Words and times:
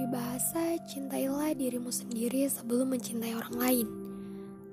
berbahasa, 0.00 0.80
cintailah 0.88 1.54
dirimu 1.54 1.92
sendiri 1.92 2.48
sebelum 2.50 2.96
mencintai 2.96 3.36
orang 3.36 3.56
lain. 3.60 3.86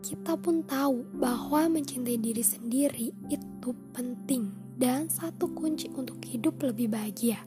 Kita 0.02 0.34
pun 0.40 0.64
tahu 0.64 1.04
bahwa 1.20 1.68
mencintai 1.68 2.16
diri 2.18 2.42
sendiri 2.42 3.12
itu 3.28 3.70
penting 3.92 4.50
dan 4.80 5.12
satu 5.12 5.52
kunci 5.52 5.92
untuk 5.94 6.18
hidup 6.24 6.58
lebih 6.64 6.90
bahagia. 6.90 7.44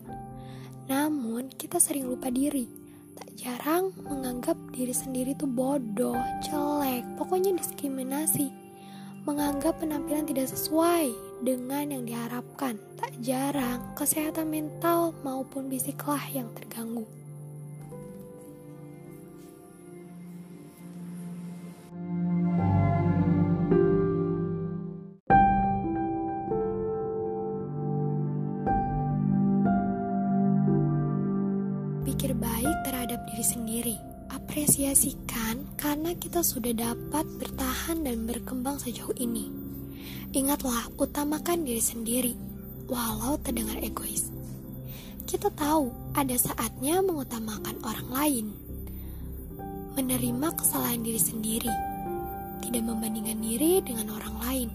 Namun, 0.86 1.48
kita 1.50 1.80
sering 1.80 2.06
lupa 2.06 2.28
diri. 2.28 2.68
Tak 3.16 3.32
jarang 3.34 3.96
menganggap 4.04 4.60
diri 4.76 4.92
sendiri 4.92 5.32
itu 5.32 5.48
bodoh, 5.48 6.20
jelek, 6.46 7.02
pokoknya 7.16 7.56
diskriminasi. 7.56 8.69
Menganggap 9.20 9.84
penampilan 9.84 10.24
tidak 10.24 10.48
sesuai 10.48 11.12
dengan 11.44 11.92
yang 11.92 12.04
diharapkan. 12.08 12.80
Tak 12.96 13.12
jarang 13.20 13.92
kesehatan 13.92 14.48
mental 14.48 15.12
maupun 15.20 15.68
fisiklah 15.68 16.24
yang 16.32 16.48
terganggu. 16.56 17.04
Pikir 32.08 32.32
baik 32.32 32.76
terhadap 32.88 33.20
diri 33.28 33.44
sendiri. 33.44 34.09
Apresiasikan 34.50 35.78
karena 35.78 36.10
kita 36.18 36.42
sudah 36.42 36.74
dapat 36.74 37.22
bertahan 37.38 38.02
dan 38.02 38.26
berkembang 38.26 38.82
sejauh 38.82 39.14
ini. 39.14 39.46
Ingatlah, 40.34 40.90
utamakan 40.98 41.62
diri 41.62 41.78
sendiri, 41.78 42.34
walau 42.90 43.38
terdengar 43.38 43.78
egois. 43.78 44.34
Kita 45.22 45.54
tahu 45.54 45.94
ada 46.18 46.34
saatnya 46.34 46.98
mengutamakan 46.98 47.78
orang 47.86 48.08
lain, 48.10 48.46
menerima 49.94 50.58
kesalahan 50.58 51.06
diri 51.06 51.22
sendiri, 51.22 51.74
tidak 52.66 52.82
membandingkan 52.82 53.38
diri 53.38 53.78
dengan 53.86 54.18
orang 54.18 54.34
lain, 54.42 54.68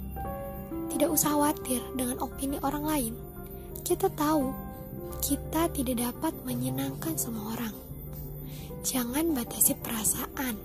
tidak 0.88 1.12
usah 1.12 1.36
khawatir 1.36 1.84
dengan 2.00 2.24
opini 2.24 2.56
orang 2.64 2.88
lain. 2.88 3.14
Kita 3.84 4.08
tahu 4.08 4.56
kita 5.20 5.68
tidak 5.76 6.00
dapat 6.00 6.32
menyenangkan 6.48 7.20
semua 7.20 7.60
orang. 7.60 7.85
Jangan 8.86 9.34
batasi 9.34 9.74
perasaan. 9.82 10.62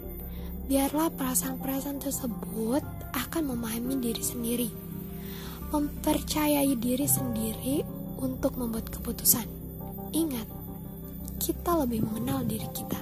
Biarlah 0.69 1.09
perasaan-perasaan 1.09 2.05
tersebut 2.05 2.85
akan 3.17 3.43
memahami 3.57 3.97
diri 3.97 4.21
sendiri. 4.21 4.69
Mempercayai 5.73 6.77
diri 6.77 7.09
sendiri 7.09 7.81
untuk 8.21 8.61
membuat 8.61 8.93
keputusan. 8.93 9.49
Ingat, 10.13 10.45
kita 11.41 11.81
lebih 11.81 12.05
mengenal 12.05 12.45
diri 12.45 12.69
kita. 12.77 13.01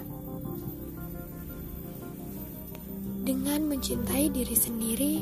Dengan 3.26 3.66
mencintai 3.66 4.30
diri 4.30 4.54
sendiri, 4.54 5.14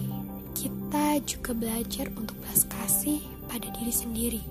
kita 0.53 1.25
juga 1.25 1.57
belajar 1.57 2.13
untuk 2.15 2.37
belas 2.45 2.69
kasih 2.69 3.25
pada 3.49 3.67
diri 3.73 3.91
sendiri, 3.91 4.43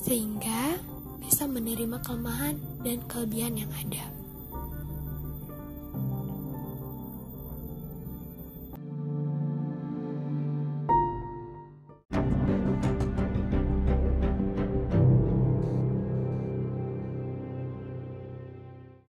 sehingga 0.00 0.80
bisa 1.20 1.44
menerima 1.44 2.00
kelemahan 2.00 2.56
dan 2.80 3.04
kelebihan 3.06 3.60
yang 3.60 3.70
ada. 3.76 4.19